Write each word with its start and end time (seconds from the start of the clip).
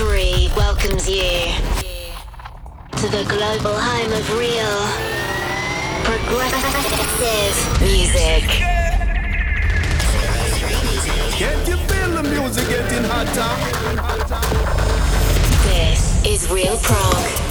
03 0.00 0.48
welcomes 0.56 1.06
you 1.06 1.52
to 2.96 3.06
the 3.08 3.22
global 3.28 3.78
home 3.78 4.10
of 4.10 4.38
real 4.38 4.80
progressive 6.04 7.56
music. 7.82 8.44
Can't 11.36 11.68
you 11.68 11.76
feel 11.76 12.10
the 12.14 12.22
music 12.22 12.66
getting 12.70 13.04
hotter? 13.04 13.52
This 15.68 16.24
is 16.24 16.50
Real 16.50 16.78
Prog. 16.78 17.49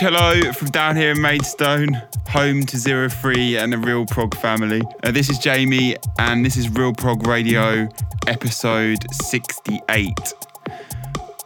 Hello 0.00 0.40
from 0.54 0.68
down 0.68 0.96
here 0.96 1.10
in 1.10 1.20
Maidstone, 1.20 2.00
home 2.26 2.64
to 2.64 2.78
Zero 2.78 3.10
Three 3.10 3.58
and 3.58 3.70
the 3.70 3.76
Real 3.76 4.06
Prog 4.06 4.34
family. 4.38 4.80
Uh, 5.02 5.10
this 5.10 5.28
is 5.28 5.36
Jamie, 5.36 5.94
and 6.18 6.42
this 6.42 6.56
is 6.56 6.70
Real 6.70 6.94
Prog 6.94 7.26
Radio, 7.26 7.86
episode 8.26 8.96
68. 9.12 10.32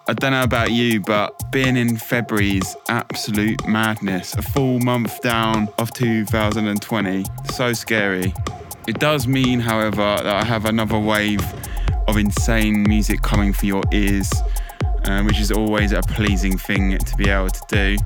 I 0.06 0.12
don't 0.12 0.30
know 0.30 0.44
about 0.44 0.70
you, 0.70 1.00
but 1.00 1.50
being 1.50 1.76
in 1.76 1.96
February 1.96 2.58
is 2.58 2.76
absolute 2.88 3.66
madness. 3.66 4.34
A 4.34 4.42
full 4.42 4.78
month 4.78 5.20
down 5.20 5.66
of 5.78 5.92
2020. 5.92 7.24
So 7.52 7.72
scary. 7.72 8.32
It 8.86 9.00
does 9.00 9.26
mean, 9.26 9.58
however, 9.58 9.96
that 9.96 10.26
I 10.26 10.44
have 10.44 10.64
another 10.64 11.00
wave 11.00 11.44
of 12.06 12.16
insane 12.16 12.84
music 12.84 13.20
coming 13.20 13.52
for 13.52 13.66
your 13.66 13.82
ears, 13.92 14.30
uh, 15.04 15.22
which 15.22 15.38
is 15.38 15.50
always 15.50 15.92
a 15.92 16.02
pleasing 16.02 16.56
thing 16.56 16.98
to 16.98 17.16
be 17.16 17.28
able 17.28 17.50
to 17.50 17.62
do. 17.68 17.96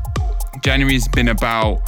January's 0.62 1.08
been 1.08 1.28
about 1.28 1.80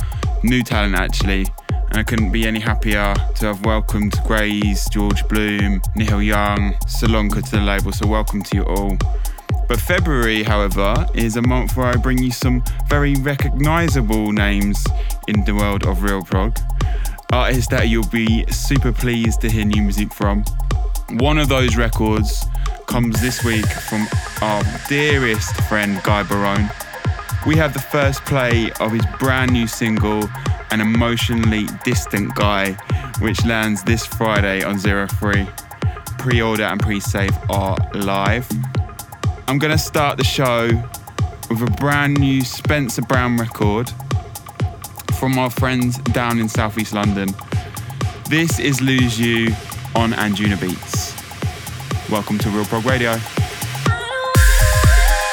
new 0.42 0.62
talent 0.62 0.94
actually, 0.94 1.46
and 1.70 1.98
I 1.98 2.02
couldn't 2.02 2.30
be 2.30 2.46
any 2.46 2.60
happier 2.60 3.14
to 3.36 3.46
have 3.46 3.64
welcomed 3.64 4.18
Graze, 4.26 4.88
George 4.90 5.26
Bloom, 5.28 5.82
Nihil 5.96 6.22
Young, 6.22 6.74
Salonka 6.86 7.42
to 7.44 7.50
the 7.50 7.60
label, 7.60 7.92
so 7.92 8.06
welcome 8.06 8.42
to 8.42 8.56
you 8.56 8.62
all. 8.64 8.96
But 9.68 9.80
February, 9.80 10.42
however, 10.42 11.06
is 11.14 11.36
a 11.36 11.42
month 11.42 11.76
where 11.76 11.86
I 11.86 11.96
bring 11.96 12.18
you 12.18 12.30
some 12.30 12.64
very 12.88 13.14
recognisable 13.14 14.32
names 14.32 14.84
in 15.28 15.44
the 15.44 15.54
world 15.54 15.86
of 15.86 16.02
real 16.02 16.22
prog. 16.22 16.58
Artists 17.32 17.68
that 17.68 17.88
you'll 17.88 18.08
be 18.08 18.44
super 18.50 18.92
pleased 18.92 19.40
to 19.42 19.48
hear 19.48 19.64
new 19.64 19.82
music 19.82 20.12
from. 20.12 20.44
One 21.10 21.38
of 21.38 21.48
those 21.48 21.76
records 21.76 22.44
comes 22.90 23.20
this 23.20 23.44
week 23.44 23.66
from 23.68 24.04
our 24.42 24.64
dearest 24.88 25.54
friend 25.68 26.02
Guy 26.02 26.24
Barone. 26.24 26.68
We 27.46 27.54
have 27.54 27.72
the 27.72 27.78
first 27.78 28.24
play 28.24 28.72
of 28.80 28.90
his 28.90 29.06
brand 29.20 29.52
new 29.52 29.68
single, 29.68 30.28
An 30.72 30.80
Emotionally 30.80 31.68
Distant 31.84 32.34
Guy, 32.34 32.72
which 33.20 33.46
lands 33.46 33.84
this 33.84 34.04
Friday 34.04 34.64
on 34.64 34.76
Zero 34.76 35.06
Three. 35.06 35.46
Pre 36.18 36.42
order 36.42 36.64
and 36.64 36.80
pre 36.80 36.98
save 36.98 37.30
are 37.48 37.76
live. 37.94 38.48
I'm 39.46 39.60
going 39.60 39.72
to 39.72 39.78
start 39.78 40.18
the 40.18 40.24
show 40.24 40.66
with 41.48 41.62
a 41.62 41.70
brand 41.78 42.18
new 42.18 42.40
Spencer 42.42 43.02
Brown 43.02 43.36
record 43.36 43.88
from 45.16 45.38
our 45.38 45.50
friends 45.50 45.98
down 45.98 46.40
in 46.40 46.48
southeast 46.48 46.92
London. 46.92 47.28
This 48.28 48.58
is 48.58 48.80
Lose 48.80 49.18
You 49.20 49.54
on 49.94 50.10
Anjunabeats. 50.10 50.99
Welcome 52.10 52.38
to 52.38 52.50
Real 52.50 52.64
Prog 52.64 52.84
Radio. 52.86 53.12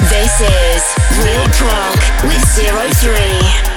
This 0.09 0.41
is 0.41 0.83
Real 1.25 1.47
Prog 1.53 2.23
with 2.23 2.45
Zero 2.53 2.87
Three. 3.01 3.76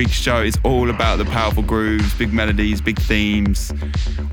Week's 0.00 0.12
show 0.12 0.40
is 0.40 0.58
all 0.64 0.88
about 0.88 1.16
the 1.16 1.26
powerful 1.26 1.62
grooves, 1.62 2.14
big 2.14 2.32
melodies, 2.32 2.80
big 2.80 2.98
themes, 3.00 3.70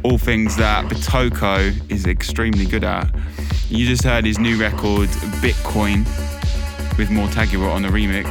all 0.01 0.17
things 0.17 0.55
that 0.55 0.85
Bitoko 0.85 1.91
is 1.91 2.05
extremely 2.05 2.65
good 2.65 2.85
at. 2.85 3.13
You 3.67 3.85
just 3.85 4.01
heard 4.05 4.23
his 4.23 4.39
new 4.39 4.57
record, 4.57 5.09
Bitcoin, 5.43 6.05
with 6.97 7.09
Mortagua 7.09 7.69
on 7.69 7.81
the 7.81 7.89
remix. 7.89 8.23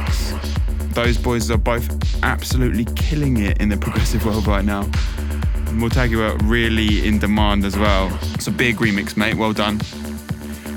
Those 0.95 1.15
boys 1.15 1.51
are 1.51 1.59
both 1.59 1.87
absolutely 2.23 2.85
killing 2.95 3.37
it 3.37 3.61
in 3.61 3.69
the 3.69 3.77
progressive 3.85 4.25
world 4.25 4.47
right 4.47 4.65
now. 4.65 4.81
Mortagua 5.75 6.39
really 6.41 7.07
in 7.07 7.19
demand 7.19 7.65
as 7.65 7.77
well. 7.77 8.09
It's 8.33 8.47
a 8.47 8.51
big 8.51 8.77
remix, 8.77 9.15
mate. 9.15 9.35
Well 9.35 9.53
done. 9.53 9.79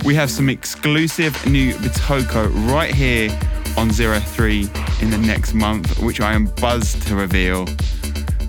We 0.05 0.15
have 0.15 0.31
some 0.31 0.51
exclusive 0.51 1.35
new 1.47 1.73
Bitoko 1.73 2.53
right 2.71 2.95
here 2.95 3.31
on 3.79 3.91
Zero 3.91 4.19
Three 4.19 4.69
in 5.01 5.11
the 5.11 5.19
next 5.19 5.55
month, 5.55 5.99
which 6.03 6.21
I 6.21 6.33
am 6.33 6.47
buzzed 6.47 7.07
to 7.09 7.17
reveal. 7.17 7.67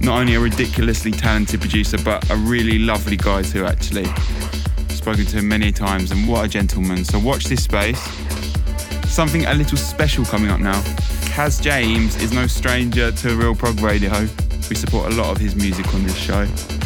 Not 0.01 0.20
only 0.20 0.36
a 0.36 0.39
ridiculously 0.39 1.12
talented 1.12 1.62
producer, 1.62 1.98
but 2.03 2.29
a 2.29 2.36
really 2.36 2.79
lovely 2.79 3.17
guy 3.17 3.43
too, 3.43 3.65
actually. 3.65 4.05
Spoken 4.89 5.25
to 5.25 5.38
him 5.38 5.48
many 5.48 5.72
times, 5.72 6.12
and 6.12 6.27
what 6.27 6.46
a 6.46 6.48
gentleman. 6.48 7.05
So 7.05 7.20
watch 7.20 7.46
this 7.46 7.63
space. 7.63 8.01
Something 9.08 9.46
a 9.46 9.53
little 9.53 9.77
special 9.77 10.25
coming 10.25 10.50
up 10.50 10.60
now. 10.60 10.79
Kaz 11.31 11.62
James 11.62 12.22
is 12.22 12.34
no 12.34 12.48
stranger 12.48 13.12
to 13.12 13.36
Real 13.36 13.55
Prog 13.55 13.79
Radio. 13.81 14.12
We 14.70 14.75
support 14.75 15.12
a 15.12 15.15
lot 15.15 15.31
of 15.31 15.38
his 15.38 15.55
music 15.55 15.93
on 15.93 16.03
this 16.03 16.15
show. 16.15 16.46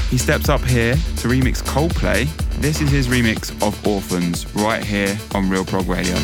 He 0.10 0.18
steps 0.18 0.50
up 0.50 0.62
here 0.62 0.94
to 0.94 1.28
remix 1.28 1.62
Coldplay. 1.64 2.26
This 2.58 2.82
is 2.82 2.90
his 2.90 3.08
remix 3.08 3.52
of 3.66 3.88
Orphans 3.88 4.46
right 4.56 4.84
here 4.84 5.18
on 5.34 5.50
Real 5.50 5.66
Prog 5.66 5.88
Radio. 5.88 6.16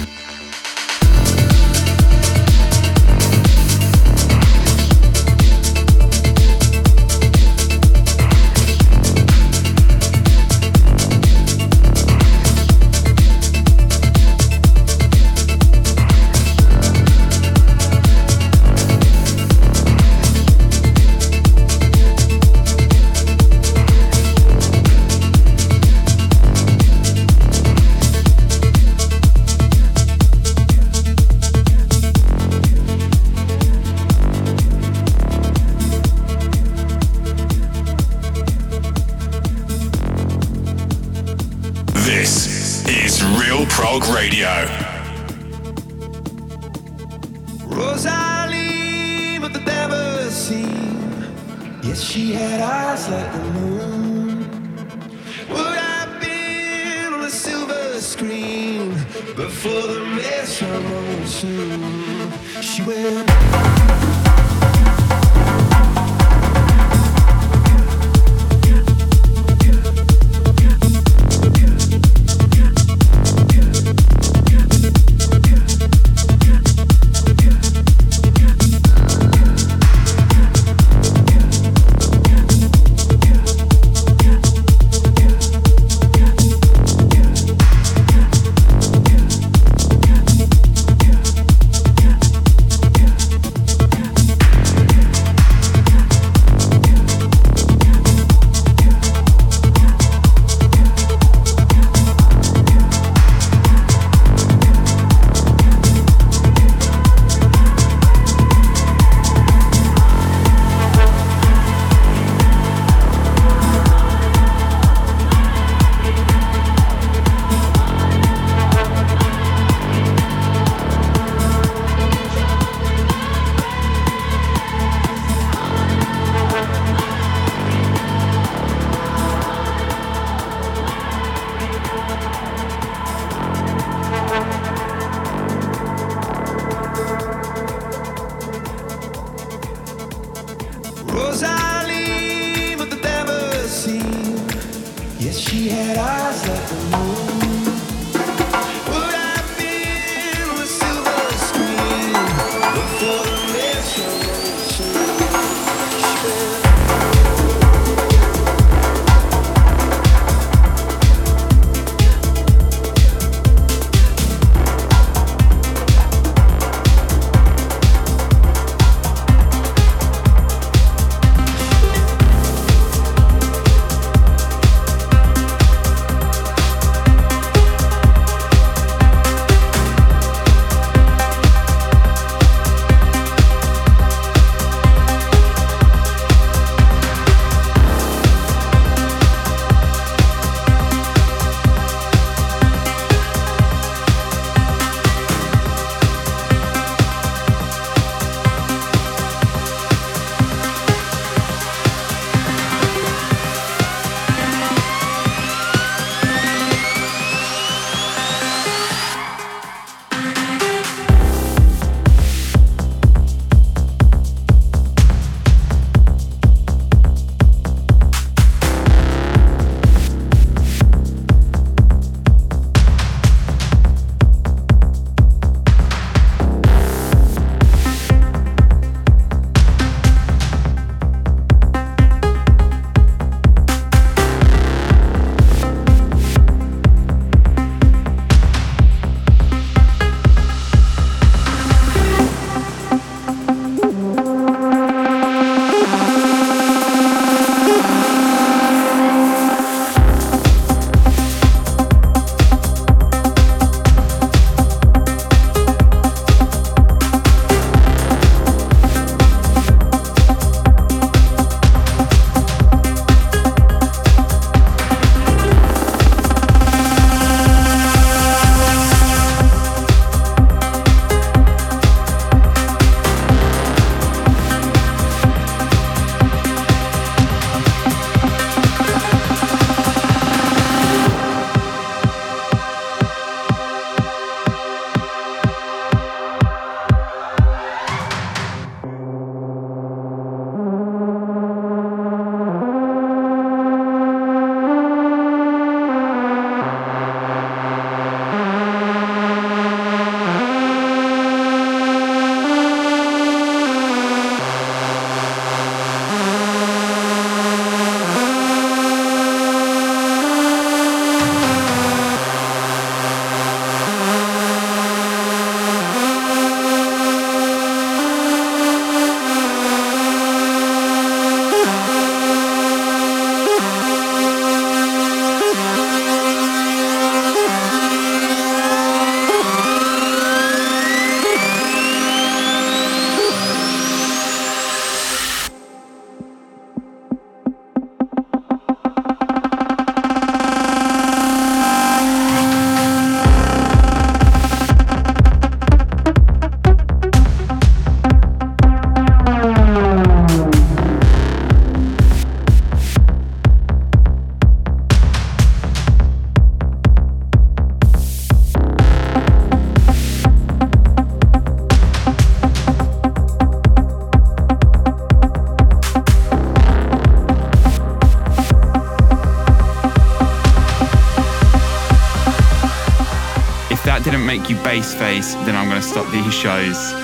Face, 374.95 375.33
then 375.45 375.55
I'm 375.55 375.69
going 375.69 375.81
to 375.81 375.87
stop 375.87 376.11
these 376.11 376.33
shows. 376.33 376.75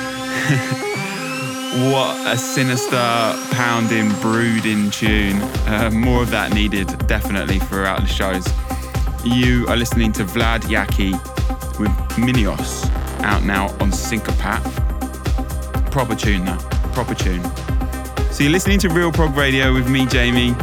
what 1.91 2.15
a 2.27 2.38
sinister, 2.38 2.98
pounding, 3.51 4.10
brooding 4.22 4.91
tune. 4.91 5.41
Uh, 5.67 5.89
more 5.94 6.24
of 6.24 6.29
that 6.32 6.53
needed, 6.53 6.88
definitely, 7.08 7.60
throughout 7.60 8.01
the 8.01 8.08
shows. 8.08 8.46
You 9.24 9.65
are 9.67 9.75
listening 9.75 10.12
to 10.13 10.24
Vlad 10.24 10.62
Yaki 10.62 11.12
with 11.79 11.91
Minios, 12.17 12.89
out 13.22 13.44
now 13.44 13.65
on 13.79 13.91
Sincopat. 13.91 14.62
Proper 15.91 16.15
tune, 16.15 16.46
that. 16.46 16.60
Proper 16.94 17.15
tune. 17.15 17.44
So 18.32 18.44
you're 18.44 18.51
listening 18.51 18.79
to 18.79 18.89
Real 18.89 19.12
Prog 19.12 19.36
Radio 19.36 19.74
with 19.74 19.89
me, 19.89 20.06
Jamie. 20.06 20.56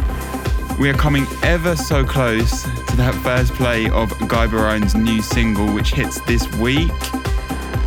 We 0.78 0.90
are 0.90 0.94
coming 0.94 1.26
ever 1.42 1.76
so 1.76 2.04
close 2.04 2.64
to 2.96 3.02
that 3.02 3.14
first 3.22 3.52
play 3.54 3.88
of 3.90 4.12
Guy 4.28 4.46
Barone's 4.46 4.94
new 4.94 5.20
single, 5.22 5.72
which 5.72 5.92
hits 5.92 6.20
this 6.22 6.50
week. 6.56 6.92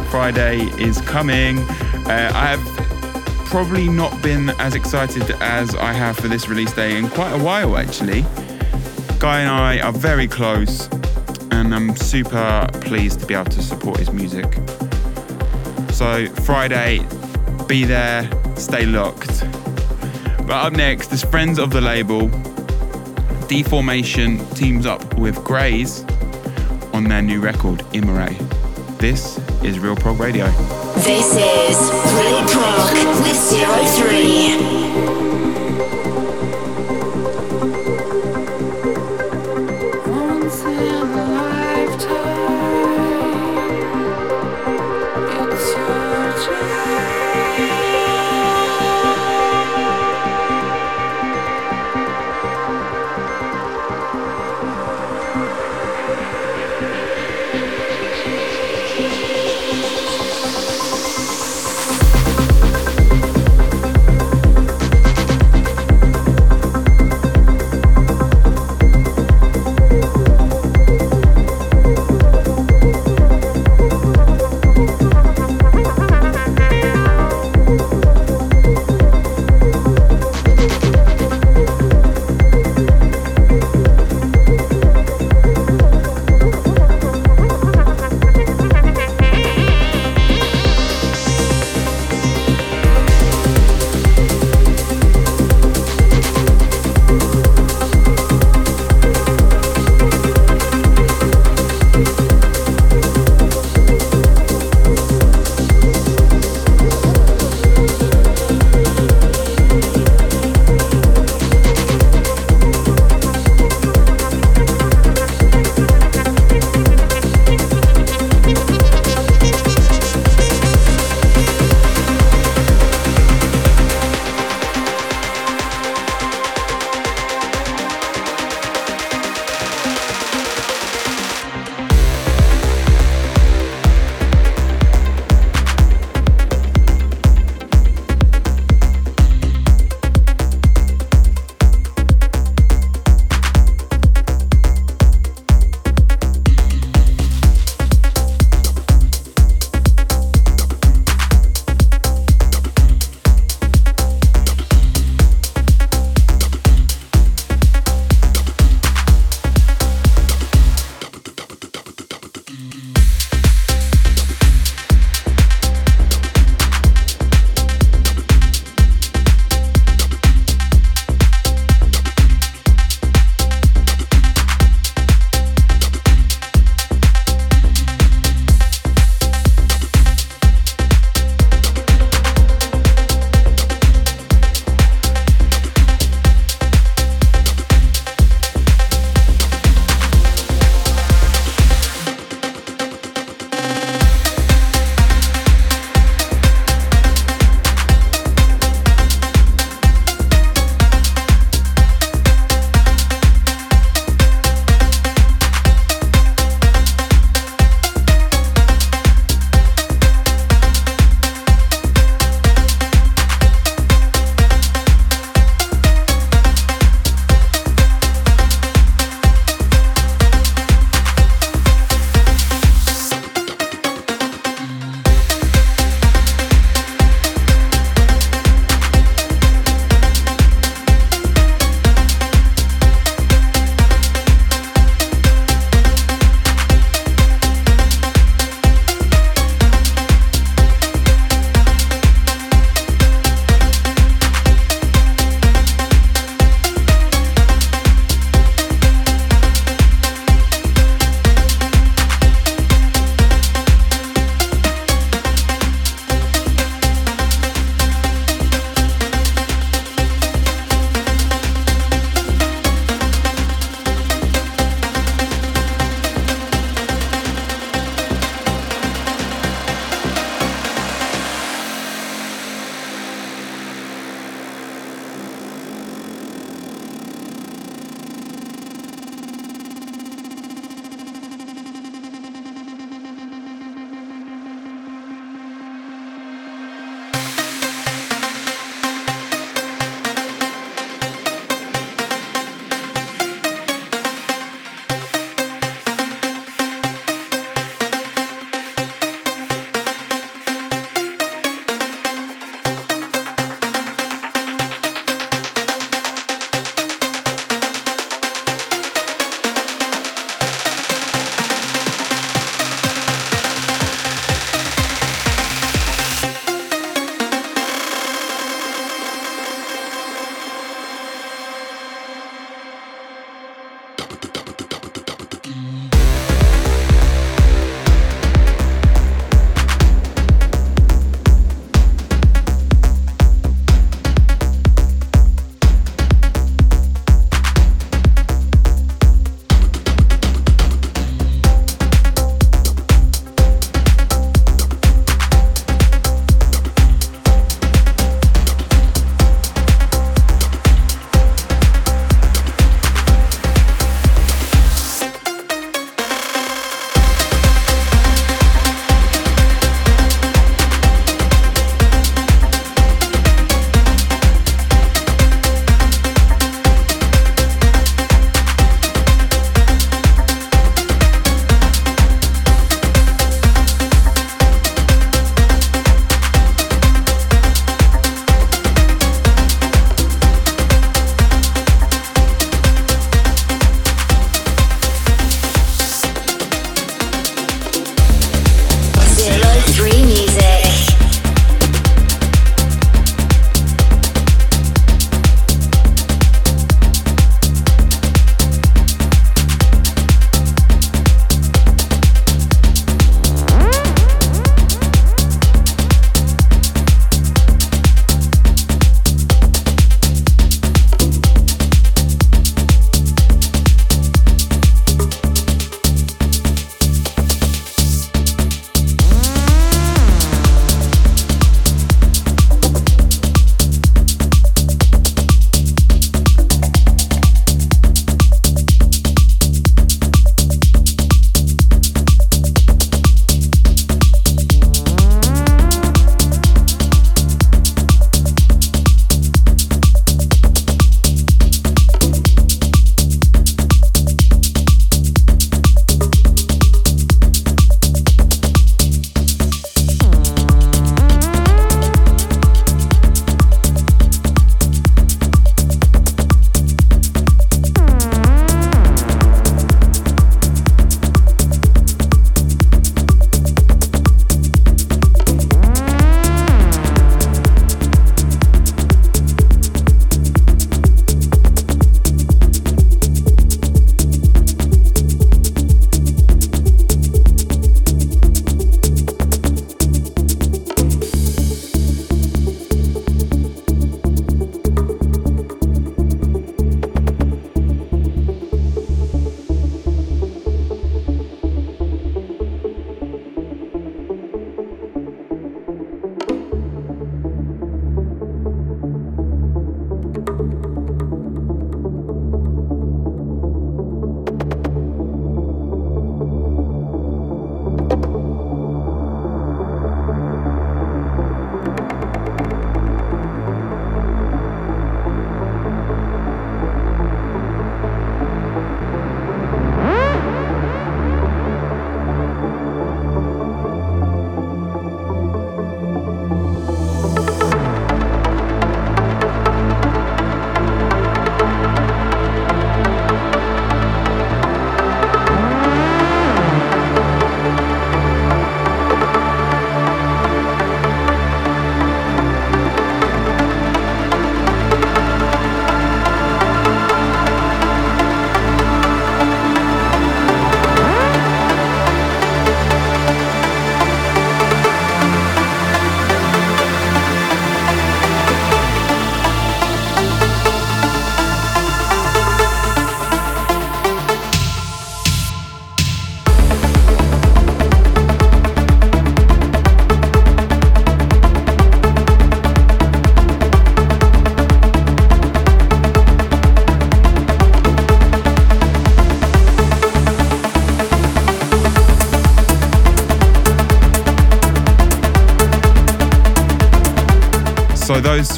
Friday 0.10 0.62
is 0.82 1.00
coming. 1.02 1.60
Uh, 1.60 2.32
I 2.34 2.56
have 2.56 3.46
probably 3.46 3.88
not 3.88 4.22
been 4.22 4.50
as 4.60 4.76
excited 4.76 5.30
as 5.40 5.76
I 5.76 5.94
have 5.94 6.18
for 6.18 6.28
this 6.28 6.50
release 6.50 6.74
day 6.74 6.98
in 6.98 7.10
quite 7.10 7.32
a 7.32 7.44
while, 7.44 7.78
actually. 7.78 8.22
Guy 9.20 9.42
and 9.42 9.50
I 9.50 9.80
are 9.80 9.94
very 9.94 10.28
close, 10.28 10.90
and 11.52 11.74
I'm 11.74 11.96
super 11.96 12.68
pleased 12.82 13.22
to 13.22 13.26
be 13.26 13.34
able 13.34 13.52
to 13.52 13.62
support 13.62 14.00
his 14.00 14.12
music. 14.12 14.52
So, 15.92 16.28
Friday, 16.44 17.06
be 17.68 17.86
there, 17.86 18.30
stay 18.56 18.86
locked. 18.86 19.42
But 20.46 20.66
up 20.66 20.74
next, 20.74 21.08
there's 21.08 21.24
friends 21.24 21.60
of 21.60 21.72
the 21.72 21.82
label. 21.82 22.30
Deformation 23.48 24.46
teams 24.56 24.86
up 24.86 25.18
with 25.18 25.42
Grays 25.44 26.04
on 26.94 27.06
their 27.06 27.22
new 27.22 27.40
record, 27.40 27.82
Immore. 27.94 28.30
This 28.98 29.38
is 29.64 29.80
Real 29.80 29.96
Prog 29.96 30.20
Radio. 30.20 30.48
This 30.98 31.34
is 31.34 31.78
Real 32.14 32.46
Prog 32.50 32.94
with 33.24 33.38
Zero 33.38 33.86
Three. 33.96 35.27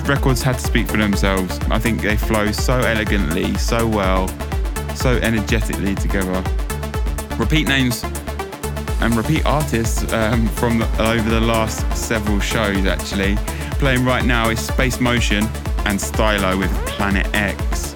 Records 0.10 0.42
had 0.42 0.56
to 0.58 0.66
speak 0.66 0.88
for 0.88 0.98
themselves. 0.98 1.60
I 1.70 1.78
think 1.78 2.02
they 2.02 2.18
flow 2.18 2.52
so 2.52 2.80
elegantly, 2.80 3.54
so 3.58 3.88
well, 3.88 4.28
so 4.96 5.18
energetically 5.18 5.94
together. 5.94 6.44
Repeat 7.38 7.68
names 7.68 8.04
and 9.02 9.16
repeat 9.16 9.46
artists 9.46 10.12
um, 10.12 10.48
from 10.48 10.82
over 11.00 11.30
the 11.30 11.40
last 11.40 11.96
several 11.96 12.40
shows 12.40 12.86
actually. 12.88 13.36
Playing 13.78 14.04
right 14.04 14.26
now 14.26 14.50
is 14.50 14.60
Space 14.60 15.00
Motion 15.00 15.48
and 15.86 16.02
Stylo 16.02 16.58
with 16.58 16.72
Planet 16.88 17.28
X. 17.36 17.94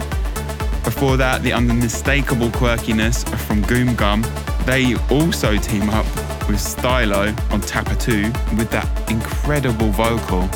Before 0.84 1.18
that, 1.18 1.42
the 1.42 1.52
unmistakable 1.52 2.50
quirkiness 2.50 3.28
from 3.40 3.64
Goom 3.64 3.96
Gum. 3.96 4.24
They 4.66 4.96
also 5.10 5.58
team 5.58 5.90
up 5.90 6.06
with 6.48 6.60
Stylo 6.60 7.34
on 7.50 7.62
Tapper 7.62 7.96
2 7.96 8.22
with 8.56 8.70
that 8.70 9.10
incredible 9.10 9.90
vocal. 9.90 10.48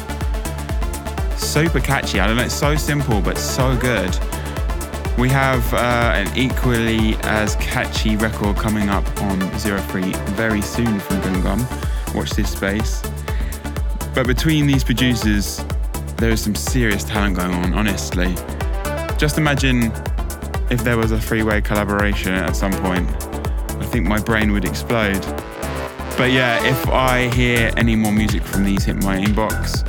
Super 1.58 1.80
catchy, 1.80 2.20
I 2.20 2.28
don't 2.28 2.38
know, 2.38 2.44
it's 2.44 2.54
so 2.54 2.76
simple 2.76 3.20
but 3.20 3.36
so 3.36 3.76
good. 3.78 4.16
We 5.18 5.28
have 5.30 5.74
uh, 5.74 6.12
an 6.14 6.38
equally 6.38 7.16
as 7.24 7.56
catchy 7.56 8.16
record 8.16 8.58
coming 8.58 8.90
up 8.90 9.04
on 9.24 9.58
Zero 9.58 9.80
Three 9.82 10.14
very 10.36 10.62
soon 10.62 11.00
from 11.00 11.20
Goom 11.22 11.42
Gum. 11.42 11.68
Watch 12.14 12.30
this 12.30 12.52
space. 12.52 13.02
But 14.14 14.28
between 14.28 14.68
these 14.68 14.84
producers, 14.84 15.66
there 16.18 16.30
is 16.30 16.44
some 16.44 16.54
serious 16.54 17.04
talent 17.04 17.38
going 17.38 17.52
on, 17.52 17.74
honestly. 17.74 18.36
Just 19.18 19.40
imagine 19.40 19.92
if 20.70 20.84
there 20.84 20.96
was 20.96 21.12
a 21.12 21.20
three 21.20 21.42
way 21.42 21.60
collaboration 21.60 22.36
at 22.36 22.56
some 22.56 22.72
point. 22.72 23.10
I 23.82 23.86
think 23.88 24.06
my 24.06 24.20
brain 24.20 24.52
would 24.52 24.64
explode. 24.64 25.22
But 26.20 26.30
yeah, 26.30 26.64
if 26.68 26.88
I 26.88 27.34
hear 27.34 27.72
any 27.78 27.96
more 27.96 28.12
music 28.12 28.44
from 28.44 28.64
these 28.64 28.84
hit 28.84 28.98
my 28.98 29.18
inbox, 29.18 29.84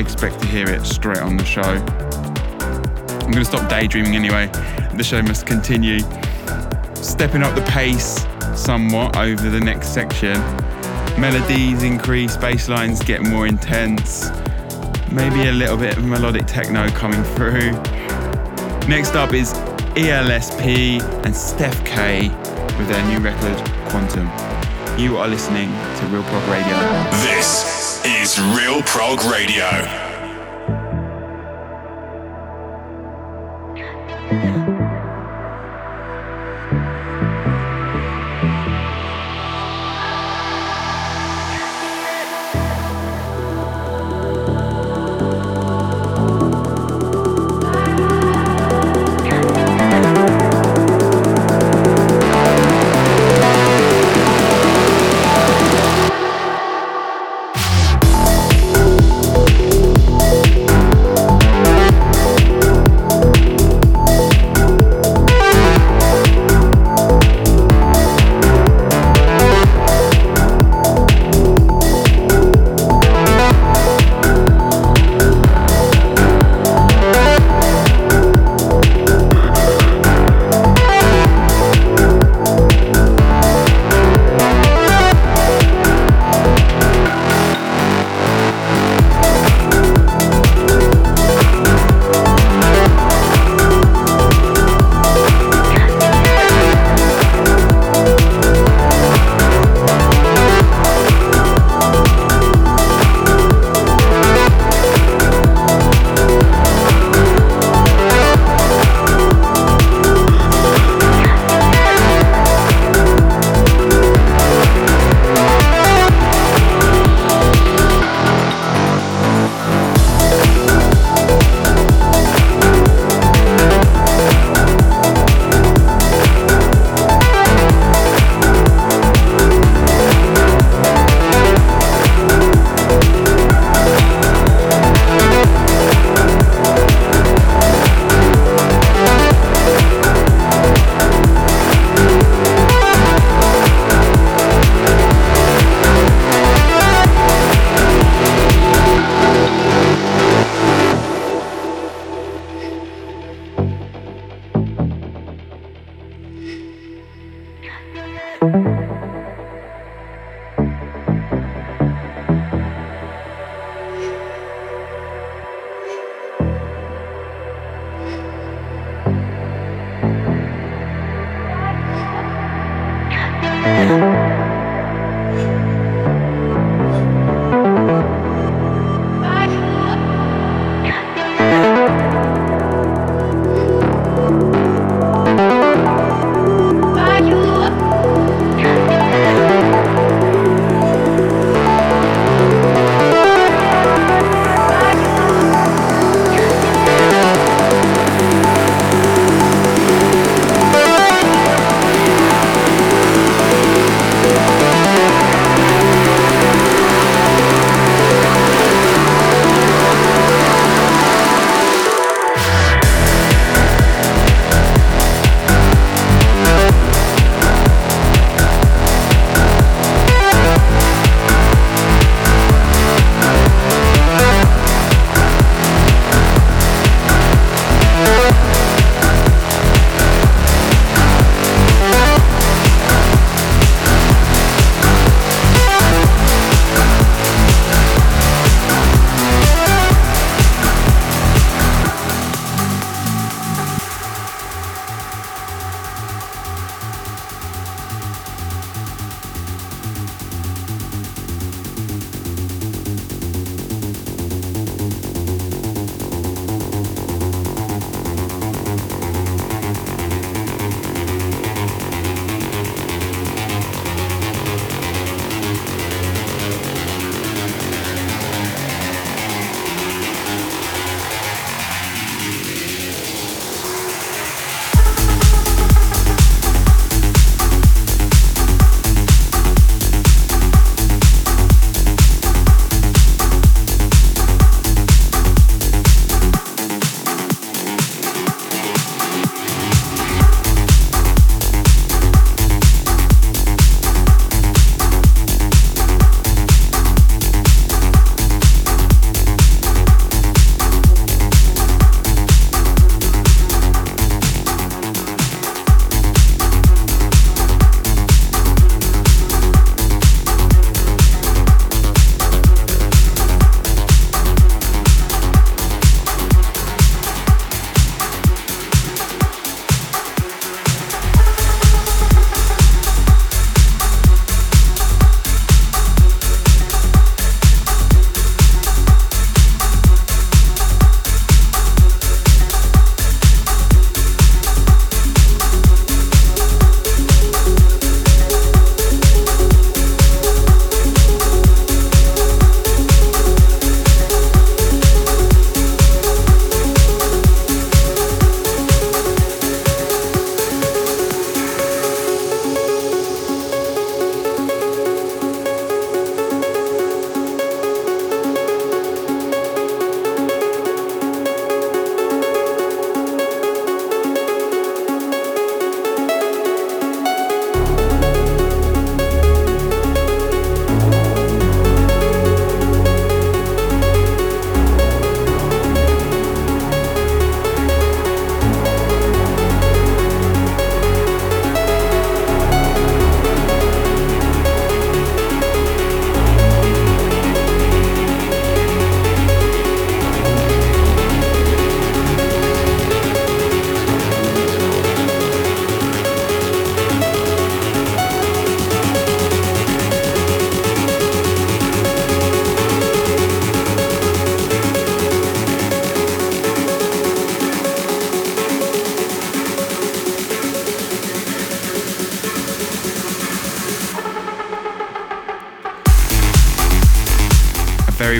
expect 0.00 0.40
to 0.40 0.46
hear 0.46 0.68
it 0.68 0.84
straight 0.84 1.18
on 1.18 1.36
the 1.36 1.44
show. 1.44 1.62
I'm 1.62 3.30
going 3.30 3.44
to 3.44 3.44
stop 3.44 3.68
daydreaming 3.70 4.16
anyway. 4.16 4.46
The 4.96 5.04
show 5.04 5.22
must 5.22 5.46
continue. 5.46 6.00
Stepping 6.94 7.42
up 7.42 7.54
the 7.54 7.64
pace 7.68 8.26
somewhat 8.54 9.16
over 9.16 9.48
the 9.48 9.60
next 9.60 9.94
section. 9.94 10.34
Melodies 11.20 11.82
increase, 11.82 12.36
bass 12.36 12.68
lines 12.68 13.02
get 13.02 13.22
more 13.22 13.46
intense. 13.46 14.30
Maybe 15.12 15.48
a 15.48 15.52
little 15.52 15.76
bit 15.76 15.96
of 15.96 16.04
melodic 16.04 16.46
techno 16.46 16.88
coming 16.90 17.22
through. 17.22 17.72
Next 18.88 19.14
up 19.14 19.32
is 19.34 19.52
ELSP 19.94 21.02
and 21.24 21.34
Steph 21.36 21.84
K 21.84 22.28
with 22.78 22.88
their 22.88 23.06
new 23.06 23.18
record, 23.18 23.56
Quantum. 23.90 24.26
You 24.98 25.18
are 25.18 25.28
listening 25.28 25.68
to 25.68 26.06
Real 26.06 26.22
Prog 26.24 26.48
Radio. 26.48 26.76
This 27.22 27.79
is 28.04 28.40
Real 28.56 28.82
Prog 28.82 29.22
Radio. 29.24 30.00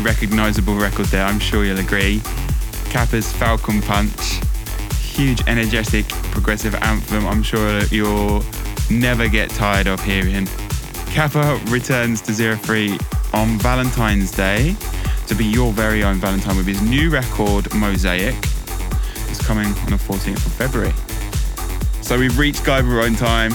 Very 0.01 0.15
recognizable 0.15 0.77
record 0.77 1.07
there, 1.07 1.25
I'm 1.25 1.39
sure 1.39 1.65
you'll 1.65 1.79
agree. 1.79 2.21
Kappa's 2.91 3.33
Falcon 3.33 3.81
Punch, 3.83 4.41
huge, 4.95 5.43
energetic, 5.47 6.09
progressive 6.33 6.75
anthem. 6.77 7.27
I'm 7.27 7.43
sure 7.43 7.83
you'll 7.85 8.45
never 8.91 9.29
get 9.29 9.51
tired 9.51 9.87
of 9.87 10.03
hearing. 10.03 10.47
Kappa 11.07 11.61
returns 11.67 12.21
to 12.23 12.33
Zero 12.33 12.57
Three 12.57 12.99
on 13.33 13.59
Valentine's 13.59 14.31
Day 14.31 14.77
to 15.27 15.35
be 15.35 15.45
your 15.45 15.73
very 15.73 16.05
own 16.05 16.17
Valentine 16.17 16.57
with 16.57 16.67
his 16.67 16.83
new 16.83 17.11
record, 17.11 17.73
Mosaic. 17.75 18.37
It's 19.29 19.45
coming 19.45 19.67
on 19.67 19.91
the 19.91 19.97
14th 19.97 20.47
of 20.47 20.53
February. 20.53 20.93
So 22.03 22.19
we've 22.19 22.39
reached 22.39 22.63
Guyver 22.65 23.05
own 23.05 23.17
time. 23.17 23.53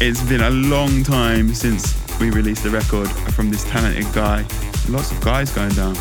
It's 0.00 0.22
been 0.22 0.42
a 0.42 0.50
long 0.50 1.02
time 1.02 1.54
since 1.54 1.96
we 2.20 2.30
released 2.30 2.62
the 2.62 2.70
record 2.70 3.08
from 3.34 3.50
this 3.50 3.64
talented 3.64 4.12
guy. 4.12 4.44
Lots 4.88 5.12
of 5.12 5.20
guys 5.20 5.50
going 5.52 5.72
down. 5.72 5.94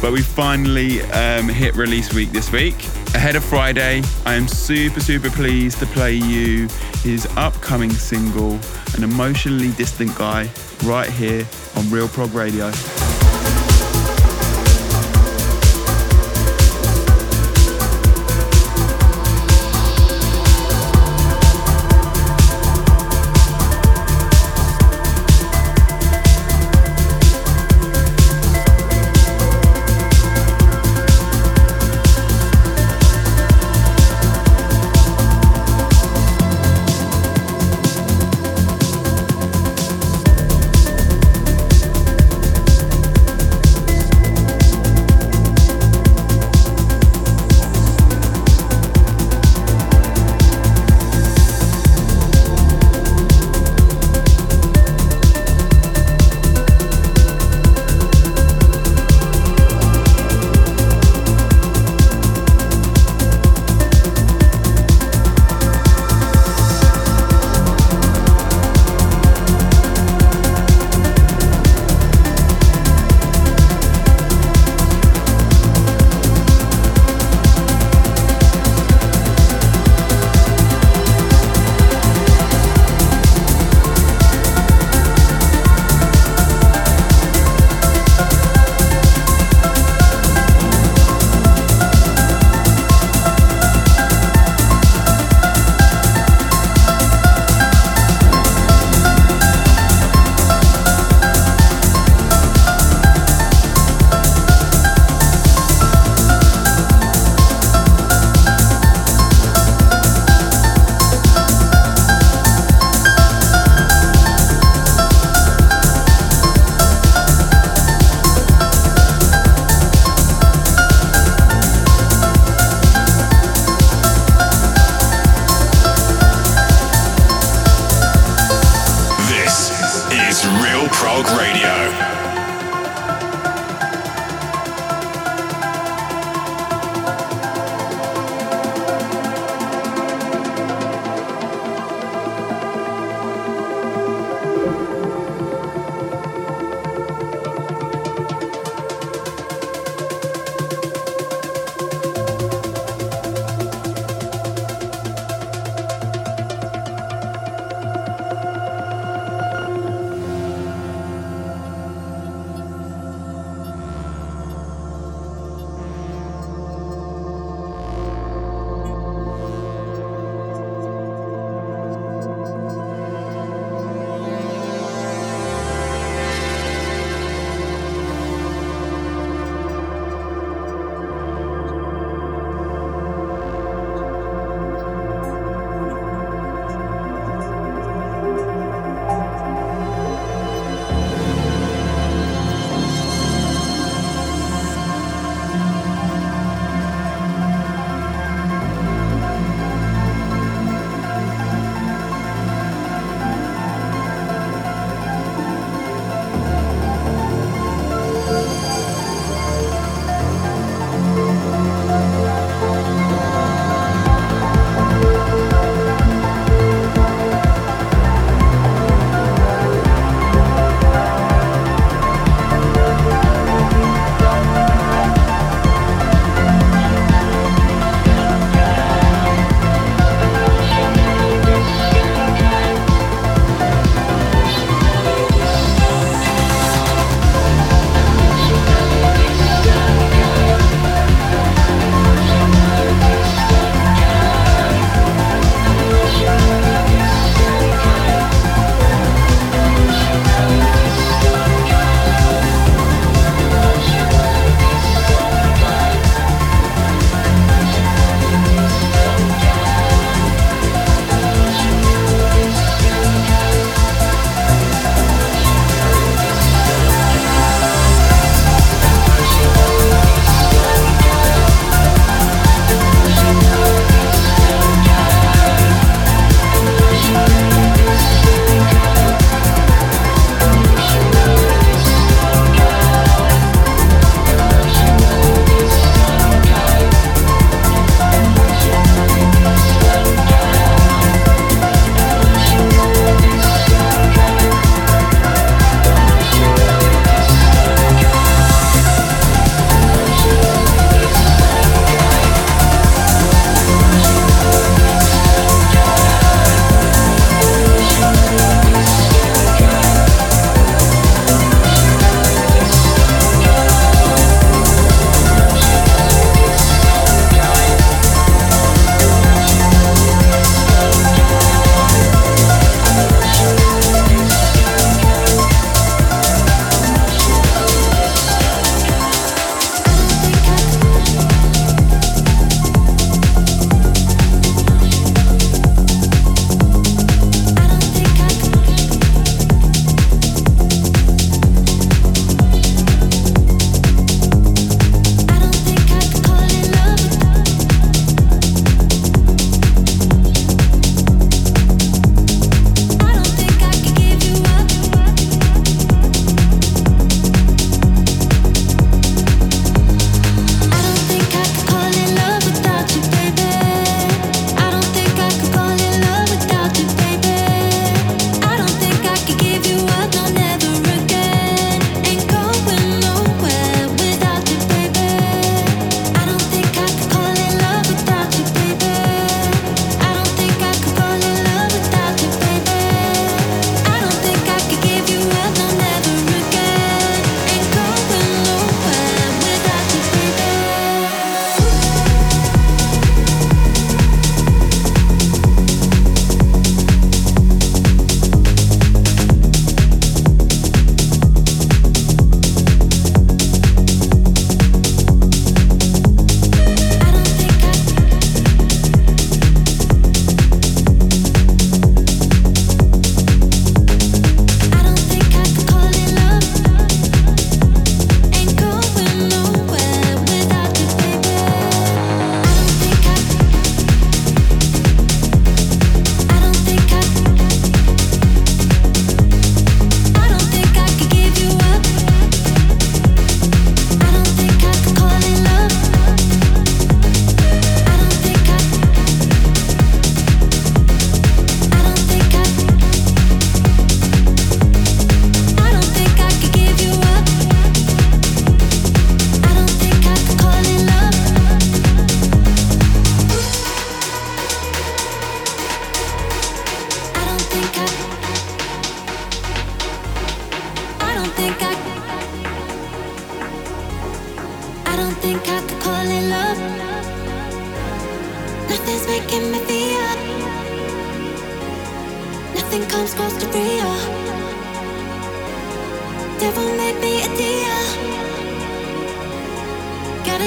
But 0.00 0.12
we 0.12 0.22
finally 0.22 1.02
um, 1.10 1.48
hit 1.48 1.74
release 1.74 2.14
week 2.14 2.30
this 2.30 2.52
week. 2.52 2.76
Ahead 3.14 3.34
of 3.34 3.42
Friday, 3.42 4.02
I 4.24 4.34
am 4.34 4.46
super, 4.46 5.00
super 5.00 5.30
pleased 5.30 5.80
to 5.80 5.86
play 5.86 6.14
you 6.14 6.68
his 7.02 7.26
upcoming 7.36 7.90
single, 7.90 8.58
An 8.94 9.02
Emotionally 9.02 9.72
Distant 9.72 10.14
Guy, 10.16 10.48
right 10.84 11.10
here 11.10 11.44
on 11.74 11.90
Real 11.90 12.08
Prog 12.08 12.32
Radio. 12.32 12.70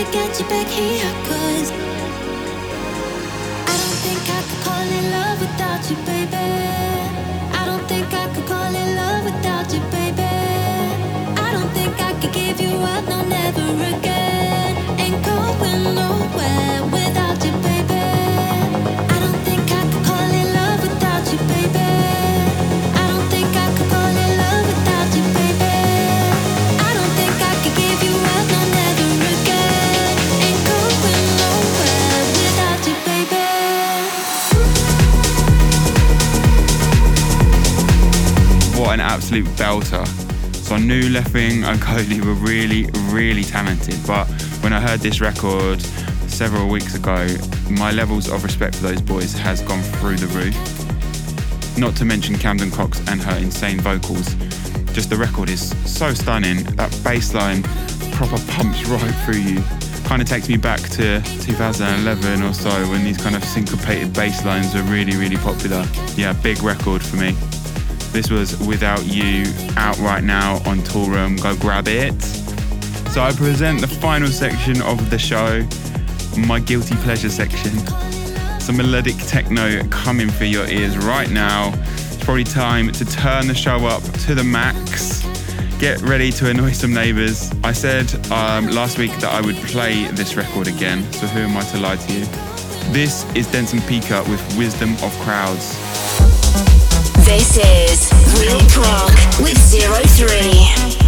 Gotta 0.02 0.14
get 0.14 0.40
you 0.40 0.46
back 0.48 0.66
here, 0.66 1.14
cause 1.30 1.72
I 3.70 3.74
don't 3.78 4.00
think 4.02 4.22
I 4.28 4.42
could 4.50 4.62
call 4.66 4.82
it 4.98 5.06
love 5.12 5.40
without 5.40 5.90
you, 5.92 5.96
baby. 6.08 6.38
I 7.54 7.66
don't 7.68 7.88
think 7.88 8.12
I 8.12 8.26
could 8.34 8.48
call 8.48 8.74
it 8.74 8.96
love 8.96 9.26
without 9.26 9.72
you, 9.72 9.80
baby. 9.92 10.24
I 11.38 11.52
don't 11.54 11.70
think 11.76 12.02
I 12.02 12.14
could 12.20 12.34
give 12.34 12.60
you 12.60 12.78
up, 12.78 13.08
no, 13.10 13.22
never 13.26 13.62
again. 13.96 15.00
Ain't 15.00 15.24
going 15.24 15.94
nowhere 15.94 17.01
An 38.92 39.00
absolute 39.00 39.46
belter. 39.56 40.06
So 40.54 40.76
I 40.76 40.80
knew 40.80 41.08
Left 41.10 41.34
Wing 41.34 41.64
and 41.64 41.80
Kody 41.80 42.20
were 42.26 42.34
really, 42.34 42.90
really 43.10 43.42
talented, 43.42 43.96
but 44.06 44.28
when 44.62 44.74
I 44.74 44.82
heard 44.82 45.00
this 45.00 45.22
record 45.22 45.82
several 46.28 46.68
weeks 46.68 46.94
ago, 46.94 47.26
my 47.70 47.92
levels 47.92 48.30
of 48.30 48.44
respect 48.44 48.76
for 48.76 48.84
those 48.84 49.02
boys 49.02 49.32
has 49.32 49.62
gone 49.62 49.82
through 49.82 50.18
the 50.18 50.28
roof. 50.28 51.78
Not 51.78 51.96
to 51.96 52.06
mention 52.06 52.38
Camden 52.38 52.70
Cox 52.70 53.00
and 53.08 53.22
her 53.22 53.38
insane 53.38 53.80
vocals. 53.80 54.36
Just 54.94 55.10
the 55.10 55.16
record 55.16 55.50
is 55.50 55.70
so 55.90 56.14
stunning. 56.14 56.66
That 56.76 56.92
bass 57.02 57.34
line 57.34 57.64
proper 58.12 58.40
pumps 58.52 58.86
right 58.90 59.16
through 59.24 59.40
you. 59.40 59.64
Kind 60.04 60.22
of 60.22 60.28
takes 60.28 60.50
me 60.50 60.58
back 60.58 60.82
to 60.82 61.22
2011 61.22 62.44
or 62.44 62.54
so 62.54 62.70
when 62.90 63.06
these 63.06 63.18
kind 63.18 63.38
of 63.38 63.44
syncopated 63.46 64.12
bass 64.12 64.44
lines 64.44 64.76
were 64.76 64.84
really, 64.84 65.16
really 65.16 65.38
popular. 65.38 65.86
Yeah, 66.18 66.34
big 66.34 66.62
record 66.62 67.02
for 67.02 67.16
me. 67.16 67.38
This 68.12 68.30
was 68.30 68.60
Without 68.68 69.06
You, 69.06 69.46
out 69.78 69.98
right 70.00 70.24
now 70.24 70.56
on 70.66 70.80
Toolroom. 70.80 71.42
Go 71.42 71.56
grab 71.56 71.88
it. 71.88 72.22
So 73.12 73.22
I 73.22 73.32
present 73.32 73.80
the 73.80 73.88
final 73.88 74.28
section 74.28 74.82
of 74.82 75.10
the 75.10 75.18
show, 75.18 75.66
my 76.46 76.60
guilty 76.60 76.96
pleasure 76.98 77.30
section. 77.30 77.72
Some 78.60 78.78
melodic 78.78 79.16
techno 79.28 79.82
coming 79.88 80.30
for 80.30 80.44
your 80.44 80.68
ears 80.68 80.98
right 80.98 81.30
now. 81.30 81.72
It's 81.76 82.24
probably 82.24 82.44
time 82.44 82.92
to 82.92 83.06
turn 83.06 83.48
the 83.48 83.56
show 83.56 83.86
up 83.86 84.04
to 84.04 84.36
the 84.36 84.44
max. 84.44 85.22
Get 85.80 86.02
ready 86.02 86.32
to 86.34 86.50
annoy 86.50 86.74
some 86.74 86.94
neighbours. 86.94 87.50
I 87.64 87.72
said 87.72 88.14
um, 88.30 88.68
last 88.68 88.98
week 88.98 89.12
that 89.20 89.34
I 89.34 89.40
would 89.40 89.56
play 89.56 90.06
this 90.12 90.36
record 90.36 90.68
again, 90.68 91.02
so 91.14 91.28
who 91.28 91.40
am 91.40 91.56
I 91.56 91.62
to 91.62 91.80
lie 91.80 91.96
to 91.96 92.14
you? 92.14 92.26
This 92.92 93.26
is 93.36 93.50
Denson 93.50 93.80
Pika 93.80 94.28
with 94.30 94.58
Wisdom 94.58 94.92
of 94.96 95.18
Crowds. 95.22 96.01
This 97.26 97.58
is 97.58 98.12
Real 98.42 98.60
Prog 98.70 99.12
with 99.42 99.58
Zero 99.58 100.02
Three. 100.06 101.01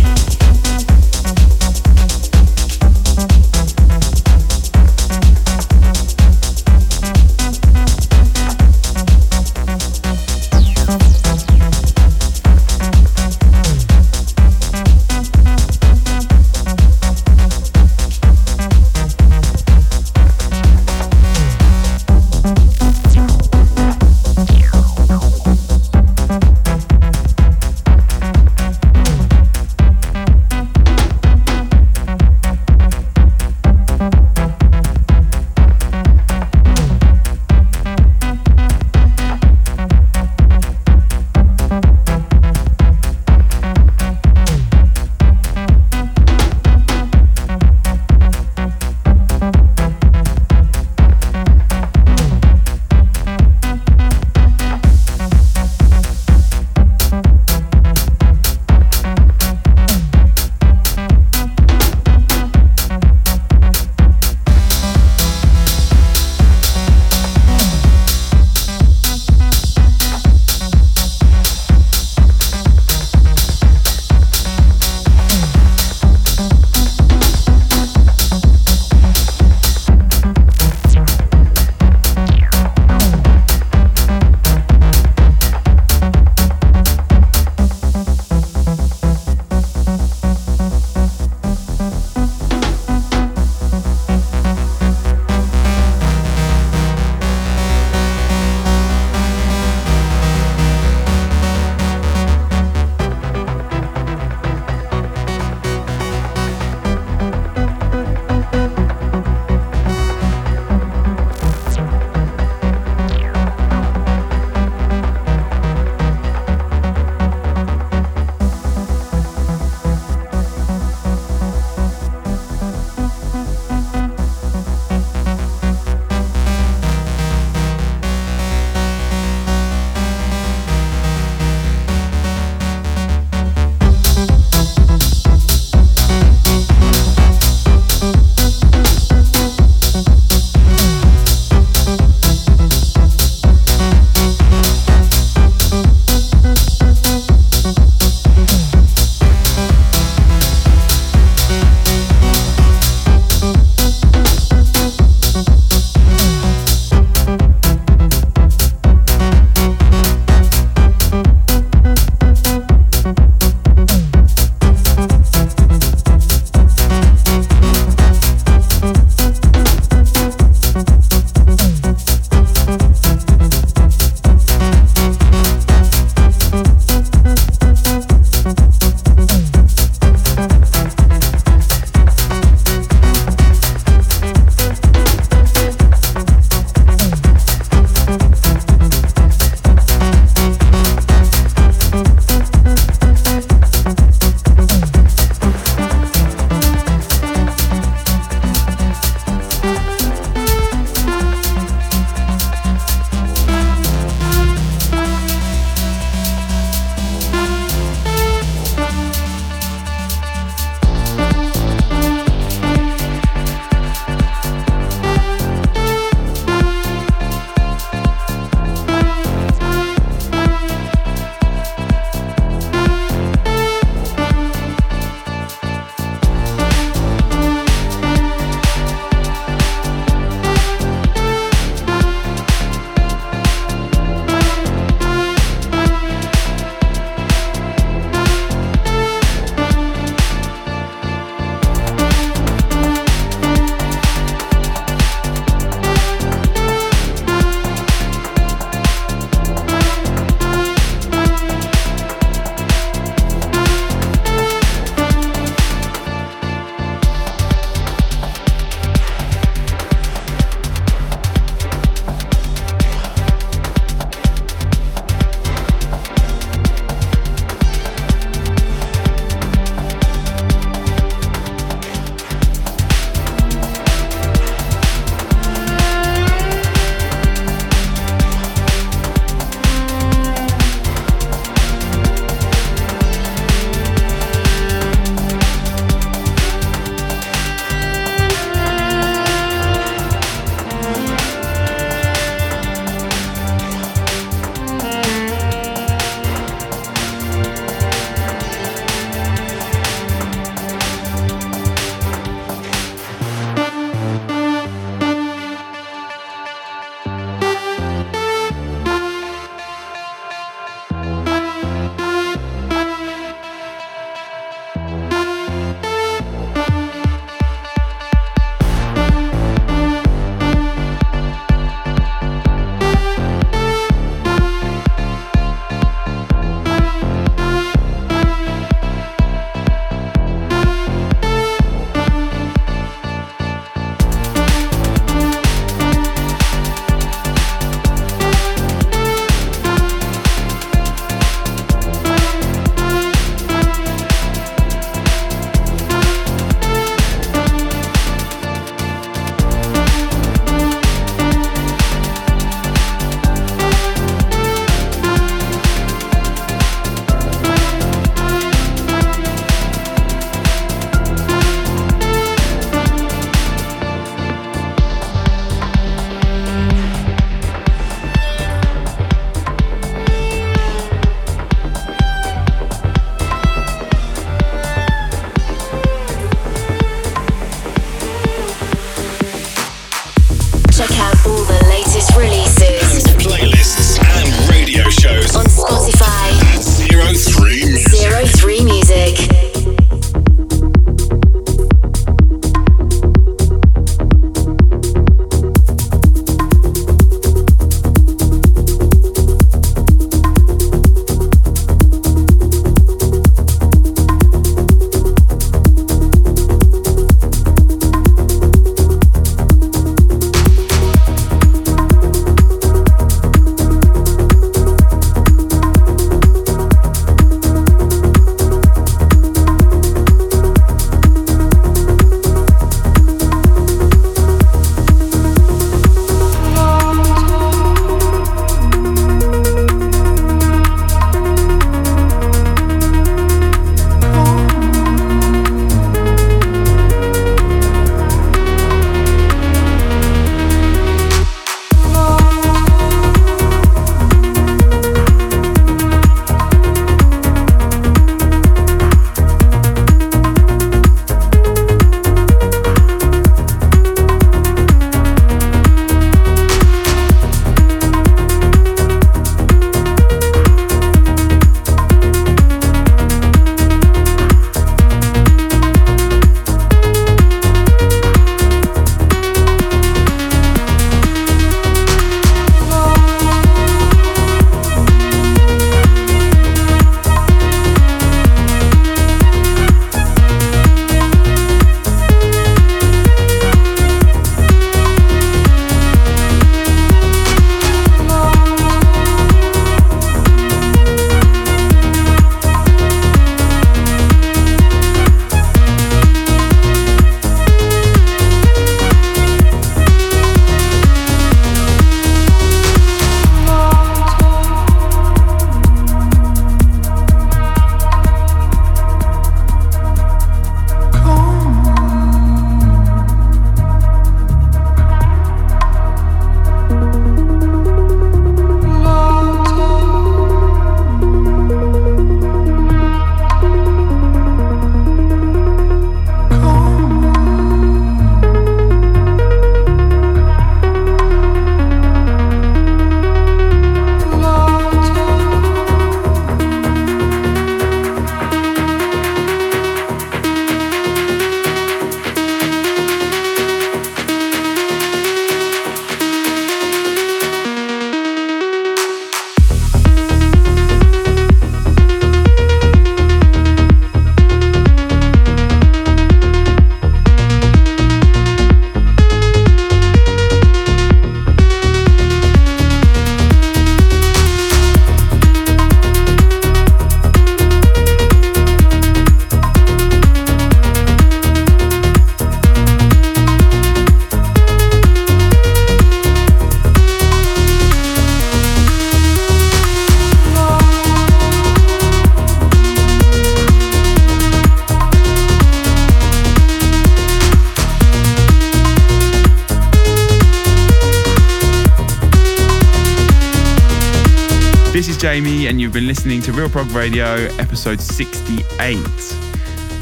Prog 596.53 596.69
Radio, 596.69 597.15
episode 597.39 597.81
68. 597.81 598.77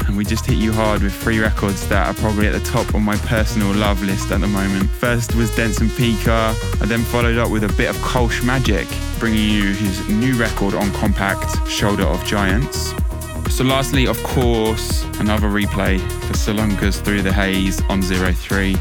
And 0.06 0.16
we 0.16 0.24
just 0.24 0.46
hit 0.46 0.56
you 0.56 0.72
hard 0.72 1.02
with 1.02 1.12
three 1.12 1.38
records 1.38 1.86
that 1.88 2.08
are 2.08 2.18
probably 2.18 2.46
at 2.46 2.54
the 2.54 2.60
top 2.60 2.94
of 2.94 3.02
my 3.02 3.14
personal 3.18 3.74
love 3.74 4.02
list 4.02 4.30
at 4.30 4.40
the 4.40 4.46
moment. 4.46 4.88
First 4.88 5.34
was 5.34 5.54
Denson 5.54 5.88
Pika, 5.88 6.54
I 6.80 6.86
then 6.86 7.02
followed 7.02 7.36
up 7.36 7.50
with 7.50 7.64
a 7.64 7.72
bit 7.74 7.90
of 7.90 7.96
Kolsch 7.96 8.42
Magic, 8.42 8.88
bringing 9.18 9.50
you 9.50 9.74
his 9.74 10.08
new 10.08 10.34
record 10.40 10.72
on 10.72 10.88
Kompakt, 10.92 11.68
Shoulder 11.68 12.04
of 12.04 12.24
Giants. 12.24 12.94
So, 13.54 13.64
lastly, 13.64 14.06
of 14.06 14.16
course, 14.22 15.04
another 15.20 15.48
replay 15.48 16.00
for 16.22 16.32
Salonka's 16.32 17.02
Through 17.02 17.20
the 17.20 17.34
Haze 17.34 17.82
on 17.90 18.00
03. 18.00 18.72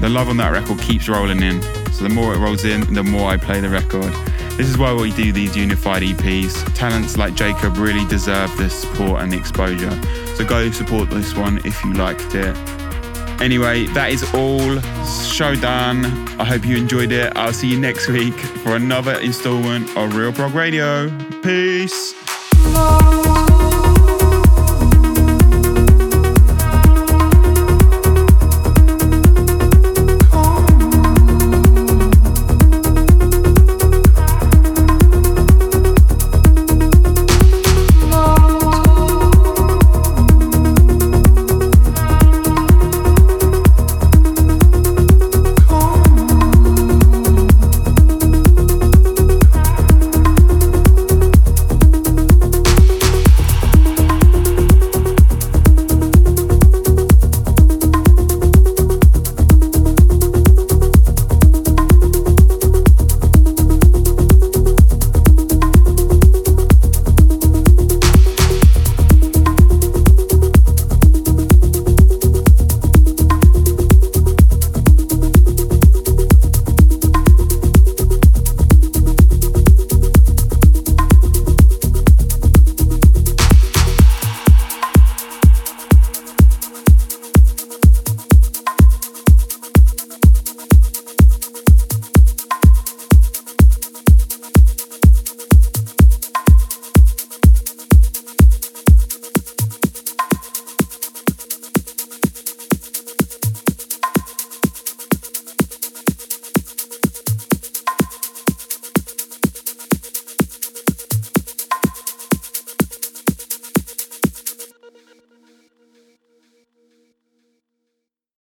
The 0.00 0.08
love 0.08 0.30
on 0.30 0.38
that 0.38 0.48
record 0.48 0.78
keeps 0.78 1.10
rolling 1.10 1.42
in, 1.42 1.60
so 1.92 2.04
the 2.04 2.08
more 2.08 2.32
it 2.32 2.38
rolls 2.38 2.64
in, 2.64 2.94
the 2.94 3.04
more 3.04 3.28
I 3.28 3.36
play 3.36 3.60
the 3.60 3.68
record. 3.68 4.14
This 4.56 4.68
is 4.68 4.78
why 4.78 4.94
we 4.94 5.10
do 5.12 5.32
these 5.32 5.56
unified 5.56 6.02
EPs. 6.02 6.72
Talents 6.74 7.16
like 7.16 7.34
Jacob 7.34 7.76
really 7.76 8.06
deserve 8.06 8.56
the 8.56 8.70
support 8.70 9.20
and 9.20 9.32
the 9.32 9.36
exposure. 9.36 9.90
So 10.36 10.44
go 10.44 10.70
support 10.70 11.10
this 11.10 11.34
one 11.34 11.58
if 11.64 11.84
you 11.84 11.92
liked 11.94 12.34
it. 12.34 12.56
Anyway, 13.40 13.86
that 13.88 14.10
is 14.10 14.22
all. 14.32 14.80
Show 15.28 15.56
done. 15.56 16.04
I 16.40 16.44
hope 16.44 16.64
you 16.64 16.76
enjoyed 16.76 17.10
it. 17.10 17.32
I'll 17.36 17.52
see 17.52 17.68
you 17.68 17.80
next 17.80 18.08
week 18.08 18.34
for 18.34 18.76
another 18.76 19.18
installment 19.18 19.94
of 19.96 20.14
Real 20.16 20.32
Prog 20.32 20.54
Radio. 20.54 21.10
Peace. 21.42 22.14